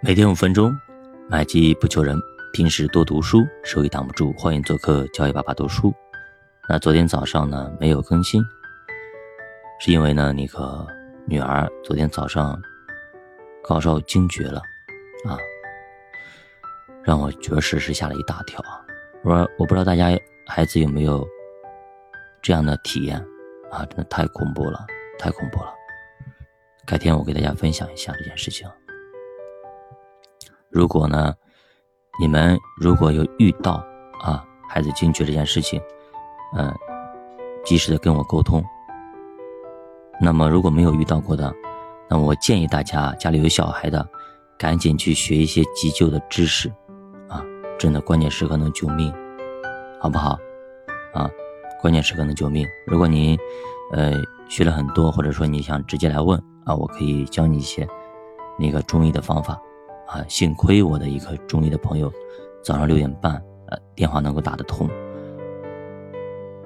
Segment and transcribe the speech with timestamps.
[0.00, 0.72] 每天五分钟，
[1.28, 2.16] 买机不求人。
[2.52, 4.32] 平时多读书，收益挡不住。
[4.34, 5.92] 欢迎做客教育爸爸读书。
[6.68, 8.40] 那昨天早上呢没有更新，
[9.80, 10.86] 是因为呢那个
[11.26, 12.56] 女儿昨天早上
[13.60, 14.60] 高烧惊厥了
[15.26, 15.36] 啊，
[17.02, 18.78] 让我着实是吓了一大跳啊。
[19.24, 21.26] 我说我不知道大家孩子有没有
[22.40, 23.18] 这样的体验
[23.72, 24.86] 啊，真的太恐怖了，
[25.18, 25.74] 太恐怖了。
[26.86, 28.68] 改天我给大家分享一下这件事情。
[30.70, 31.32] 如果呢，
[32.20, 33.82] 你们如果有遇到
[34.20, 35.80] 啊孩子惊厥这件事情，
[36.56, 36.74] 嗯，
[37.64, 38.62] 及时的跟我沟通。
[40.20, 41.52] 那么如果没有遇到过的，
[42.10, 44.06] 那我建议大家家里有小孩的，
[44.58, 46.68] 赶紧去学一些急救的知识，
[47.28, 47.42] 啊，
[47.78, 49.12] 真的关键时刻能救命，
[50.00, 50.38] 好不好？
[51.14, 51.30] 啊，
[51.80, 52.66] 关键时刻能救命。
[52.86, 53.38] 如果您
[53.92, 54.12] 呃
[54.48, 57.88] 学了很多，或者说你想直接来问啊，我可以教你一些
[58.58, 59.58] 那个中医的方法。
[60.08, 62.10] 啊，幸亏我的一个中医的朋友，
[62.62, 63.34] 早上六点半，
[63.66, 64.88] 呃，电话能够打得通。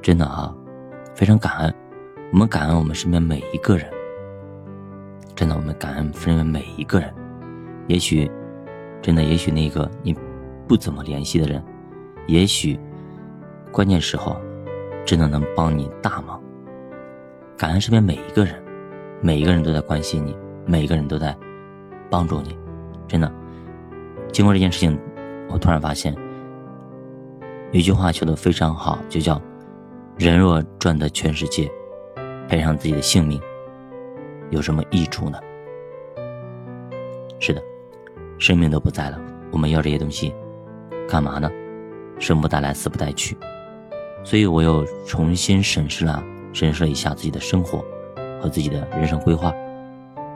[0.00, 0.56] 真的啊，
[1.14, 1.74] 非常感恩，
[2.32, 3.86] 我们感恩我们身边每一个人。
[5.34, 7.12] 真的，我们感恩身边每一个人。
[7.88, 8.30] 也许，
[9.02, 10.16] 真的，也许那个你
[10.66, 11.62] 不怎么联系的人，
[12.26, 12.80] 也许
[13.70, 14.34] 关键时候，
[15.04, 16.42] 真的能帮你大忙。
[17.54, 18.54] 感恩身边每一个人，
[19.20, 21.36] 每一个人都在关心你，每一个人都在
[22.08, 22.56] 帮助你。
[23.08, 23.32] 真的，
[24.32, 24.98] 经过这件事情，
[25.48, 26.14] 我突然发现，
[27.72, 29.40] 有一句话说的非常好，就叫
[30.18, 31.70] “人若赚得全世界，
[32.48, 33.40] 赔上自己的性命，
[34.50, 35.38] 有什么益处呢？”
[37.38, 37.62] 是的，
[38.38, 39.20] 生命都不在了，
[39.52, 40.34] 我们要这些东西
[41.08, 41.50] 干嘛呢？
[42.18, 43.36] 生不带来，死不带去。
[44.24, 47.84] 所以我又重新审视了，审视了一下自己的生活
[48.42, 49.54] 和自己的人生规划，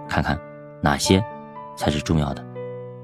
[0.08, 0.38] 看看
[0.82, 1.24] 哪些
[1.76, 2.49] 才是重要的。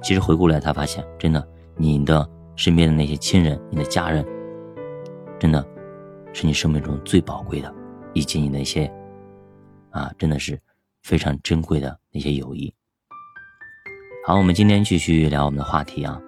[0.06, 4.24] 其实回过来，才发现，真的，你的身边的那些亲人，你的家人，
[5.36, 5.66] 真的，
[6.32, 7.74] 是你生命中最宝贵的，
[8.12, 8.88] 以及你那些，
[9.90, 10.56] 啊，真的是
[11.02, 12.72] 非常珍贵的那些友谊。
[14.24, 16.20] 好，我们今天继续聊我们的话题啊。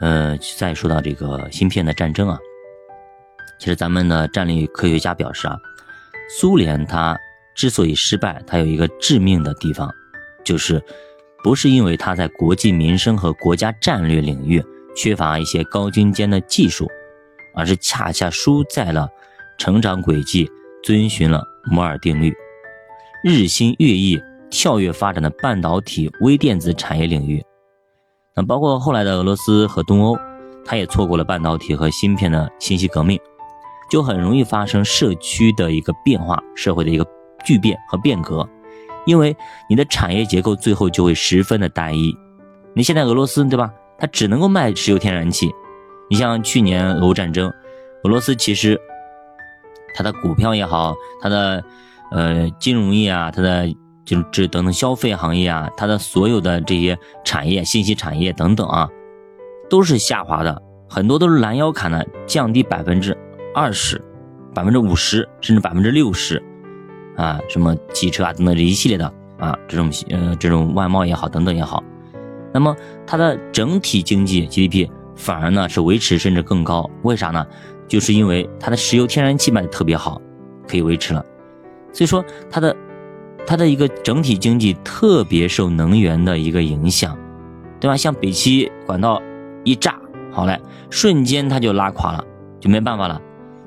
[0.00, 2.36] 呃，再说到这个芯片的战争啊，
[3.60, 5.56] 其实咱们的战略科学家表示啊，
[6.28, 7.16] 苏联它
[7.54, 9.88] 之所以失败，它有一个致命的地方，
[10.42, 10.82] 就是。
[11.44, 14.64] 不是因为他在国计民生和国家战略领域
[14.96, 16.88] 缺乏一些高精尖的技术，
[17.54, 19.06] 而是恰恰输在了
[19.58, 20.50] 成长轨迹
[20.82, 22.34] 遵循了摩尔定律，
[23.22, 24.18] 日新月异、
[24.48, 27.44] 跳跃发展的半导体、微电子产业领域。
[28.34, 30.16] 那包括后来的俄罗斯和东欧，
[30.64, 33.20] 它也错过了半导体和芯片的信息革命，
[33.90, 37.06] 就很容易发生社区的一个变化、社会的一个
[37.44, 38.48] 巨变和变革。
[39.06, 39.36] 因为
[39.68, 42.16] 你的产业结构最后就会十分的单一。
[42.74, 43.70] 你现在俄罗斯对吧？
[43.98, 45.50] 它只能够卖石油天然气。
[46.10, 47.52] 你像去年俄乌战争，
[48.02, 48.78] 俄罗斯其实
[49.94, 51.64] 它的股票也好，它的
[52.10, 53.68] 呃金融业啊，它的
[54.04, 58.88] 就这等等消费行业啊，它的所有的这些产业、信息产业等等啊，
[59.70, 63.16] 都是下滑的，很多都是拦腰砍的，降低百分之
[63.54, 64.02] 二十、
[64.52, 66.42] 百分之五十，甚至百分之六十。
[67.16, 71.82] 啊，什么汽车啊等等这一系列的啊，这种呃这种外贸也好，等等也好，
[72.52, 72.74] 那么
[73.06, 77.46] 它的整体经济 GDP 反而呢是维持甚至更高，为啥呢？
[77.86, 80.20] 就是因为它的石油天然气卖的特别好，
[80.66, 81.24] 可以维持了，
[81.92, 82.74] 所以说它的
[83.46, 87.16] 它的一个整体经济特别受能源的一个影响，
[87.78, 87.96] 对吧？
[87.96, 89.20] 像北溪管道
[89.64, 90.00] 一炸，
[90.32, 90.58] 好嘞，
[90.88, 92.24] 瞬间它就拉垮了，
[92.58, 93.20] 就没办法了。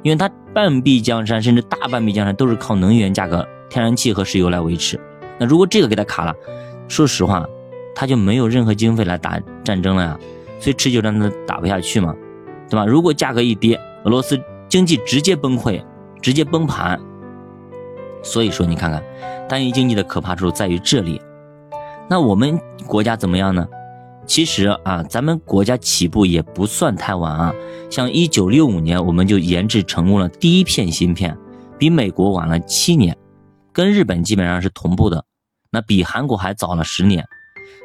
[0.04, 5.00] 因为它半壁江山，甚至大半壁江山都是靠能源价格、天然气和石油来维持。
[5.38, 6.34] 那如果这个给它卡了，
[6.88, 7.46] 说实话，
[7.94, 10.20] 它就没有任何经费来打战争了呀。
[10.60, 12.12] 所以持久战它打不下去嘛，
[12.68, 12.88] 对吧？
[12.88, 15.80] 如果价格一跌，俄罗斯经济直接崩溃，
[16.24, 17.00] 直接崩盘。
[18.24, 19.04] 所以说，你看看
[19.48, 21.22] 单一经济的可怕处在于这里。
[22.10, 23.68] 那我们国家怎么样呢？
[24.28, 27.54] 其实啊，咱们国家起步也不算太晚啊。
[27.90, 31.36] 像一九六五年，我们就研制成功了第一片芯片，
[31.80, 33.18] 比美国晚了七年，
[33.72, 35.24] 跟日本基本上是同步的。
[35.72, 37.26] 那比韩国还早了十年。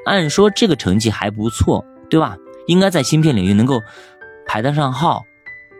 [0.04, 2.36] 按说这个成绩还不错，对吧？
[2.66, 3.80] 应该在芯片领域能够
[4.44, 5.22] 排得上号。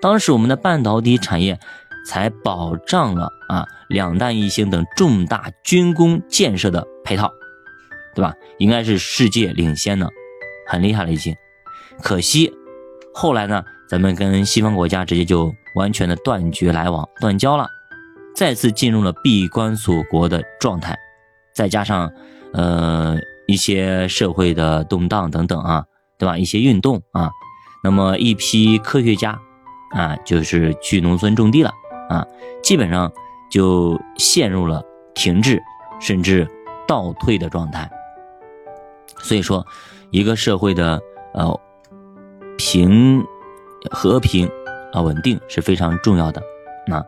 [0.00, 1.58] 当时我们的半导体产业
[2.06, 7.30] 才保障了啊两弹一星等重大军工建设的配套，
[8.14, 8.32] 对吧？
[8.58, 10.08] 应该是世界领先的。
[10.72, 11.36] 很厉害了，已经。
[12.00, 12.50] 可惜，
[13.12, 17.68] 后来呢，咱们跟西方国家直接就完全的断绝来往、断交了，
[18.34, 20.98] 再次进入了闭关锁国的状态。
[21.54, 22.10] 再加上，
[22.54, 25.84] 呃，一些社会的动荡等等啊，
[26.16, 26.38] 对吧？
[26.38, 27.30] 一些运动啊，
[27.84, 29.38] 那么一批科学家
[29.90, 31.70] 啊，就是去农村种地了
[32.08, 32.26] 啊，
[32.62, 33.12] 基本上
[33.50, 34.82] 就陷入了
[35.14, 35.62] 停滞
[36.00, 36.48] 甚至
[36.88, 37.90] 倒退的状态。
[39.18, 39.64] 所以说，
[40.12, 41.00] 一个社会的
[41.34, 41.60] 呃
[42.56, 43.24] 平
[43.90, 44.48] 和平
[44.92, 46.40] 啊稳定是非常重要的。
[46.86, 47.02] 那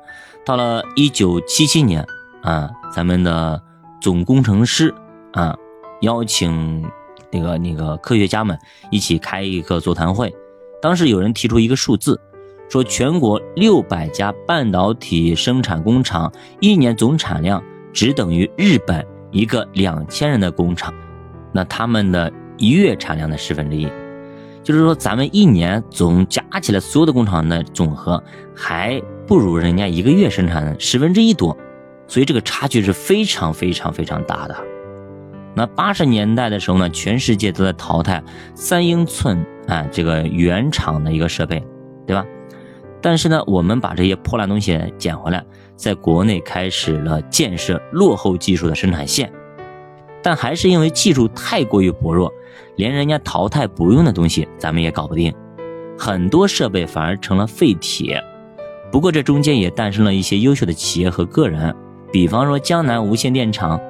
[0.44, 2.04] 到了一九七七年
[2.42, 3.62] 啊，咱们的
[4.00, 4.92] 总工程师
[5.34, 5.54] 啊
[6.00, 6.82] 邀请
[7.30, 8.58] 那个那个科学家们
[8.90, 10.34] 一起开一个座谈会。
[10.80, 12.18] 当时有人提出一个数字，
[12.70, 17.62] 说全国六百家半导体生产工厂一年总产量
[17.92, 20.92] 只等于日本一个两千人的工厂，
[21.52, 23.88] 那他们的一月产量的十分之一。
[24.62, 28.22] 就是说，咱们一年总加起来所有的工厂的总和，
[28.56, 31.54] 还不如人家一个月生产的十分之一多，
[32.08, 34.56] 所以这个差距是非常非常非常大的。
[35.54, 38.24] 那八十年代的时候呢，全世界都在淘汰
[38.54, 41.62] 三英寸啊这个原厂的一个设备，
[42.06, 42.24] 对吧？
[43.02, 45.44] 但是呢，我们把这些破烂东西捡回来，
[45.76, 49.30] 在国内开始了建设落后技术的生产线，
[50.22, 52.32] 但还是因为技术太过于薄弱。
[52.76, 55.34] 连人家淘汰不用的东西，咱们也搞不定，
[55.98, 58.22] 很多设备反而成了废铁。
[58.90, 61.74] 不过这中间也诞生了一些优秀的企业和个人，
[62.12, 63.80] 比方说江南无线电厂，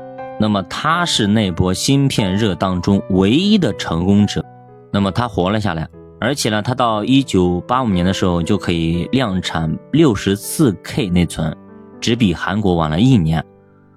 [0.40, 4.44] 那么它是那波芯片热当中唯一的成功者，
[4.90, 5.86] 那么它活了下来，
[6.20, 11.54] 而且呢，它到一九八五年的时候就可以量产六十四 K 内存，
[12.00, 13.44] 只比韩国晚了一年。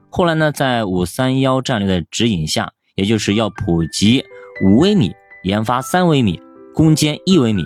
[0.10, 4.26] 后来呢，在五三幺战略的指引下，也就是要普及。
[4.62, 5.14] 五微米
[5.44, 6.42] 研发三微米，
[6.74, 7.64] 攻坚一微米，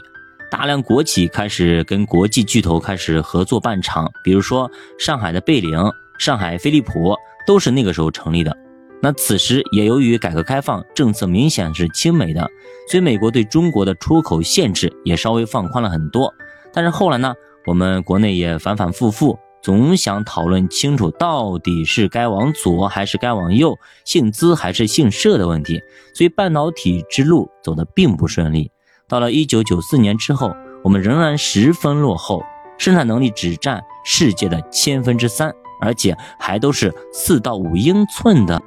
[0.50, 5.72] 大量国企开始跟国际巨头开始合作办厂，比如说上海的贝岭、
[6.20, 7.16] 上海飞利浦
[7.48, 8.56] 都是那个时候成立的。
[9.02, 12.48] 那此时也由于改革开放政策明显是亲美的，
[12.90, 16.32] 所以美国对中国的出口限制也稍微放宽了很多。
[16.74, 17.34] 但是后来呢，
[17.66, 19.38] 我们国内也反反复复。
[19.62, 25.80] 总想讨论清楚到底是该往左还是该往右，姓资还是姓社的问题，
[26.16, 28.72] 所以半导体之路走得并不顺利。
[29.08, 30.52] 到了一九九四年之后，
[30.84, 32.44] 我们仍然十分落后，
[32.78, 38.60] 生产能力只占世界的千分之三，而且还都是四到五英寸的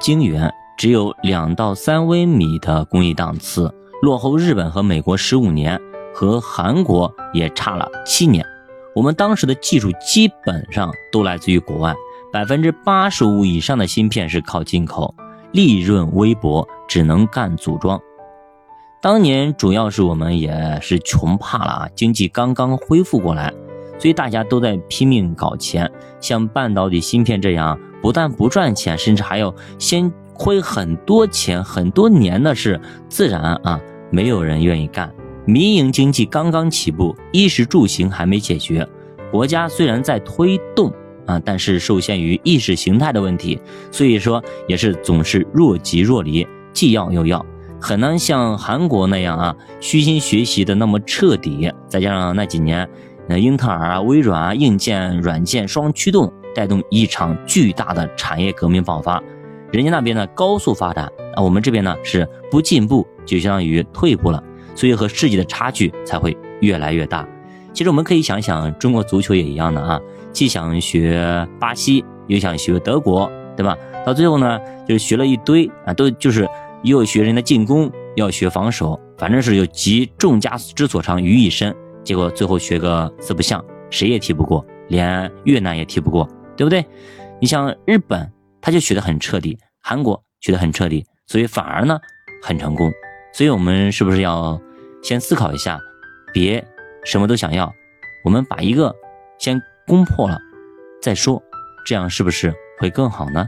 [0.00, 5.80] 晶圆，只有两到三微米的工艺档次，落后日本和美国十五年，
[6.12, 8.44] 和韩国也差了七年。
[8.94, 11.94] 我们当时的技术基本上都来自于国外，
[12.32, 15.14] 百分之八十五以上的芯片是靠进口，
[15.52, 18.00] 利润微薄，只能干组装。
[19.00, 23.52] 当年主要是我们也是穷怕了啊，经济刚刚恢复过来，
[23.98, 25.90] 所以大家都在拼命搞钱。
[26.20, 33.80] 像半导体芯片这样，不但不赚钱，甚至还要先亏很多钱很多年的事，自然啊，
[34.10, 35.12] 没有人愿意干。
[35.44, 38.86] 民营经济刚刚起步，衣食住行还没解决，
[39.30, 40.92] 国家虽然在推动
[41.26, 43.60] 啊，但是受限于意识形态的问题，
[43.90, 47.44] 所以说也是总是若即若离，既要又要，
[47.80, 51.72] 很难像韩国那样啊，虚心学习的那么彻底。
[51.88, 52.88] 再加上那几年，
[53.28, 59.20] 那英特尔啊、微软啊，硬件、软件双驱动，带动一场巨大的产业革命爆发。
[59.72, 64.40] 人家那边呢高速发展啊，我们这边呢是不进步就相当于退步了。
[64.74, 67.26] 所以和世界的差距才会越来越大。
[67.72, 70.00] 其实我们可以想想，中国足球也一样的啊，
[70.32, 73.76] 既想学巴西，又想学德国，对吧？
[74.04, 76.48] 到最后呢，就是学了一堆啊，都就是
[76.82, 81.74] 又学人的进攻，要学防守，反正是有集众家之所长于一身。
[82.04, 86.84] 结果最后学个四不像，谁也踢不过，连越南也踢不过，对不对？
[87.40, 91.98] 你像日本，他就学得很彻底，韩国学得很彻底，所以反而呢
[92.42, 92.92] 很成功。
[93.32, 94.60] 所以，我们是不是要
[95.02, 95.80] 先思考一下，
[96.32, 96.64] 别
[97.04, 97.72] 什么都想要，
[98.24, 98.94] 我们把一个
[99.38, 100.38] 先攻破了
[101.00, 101.42] 再说，
[101.86, 103.46] 这样是不是会更好呢？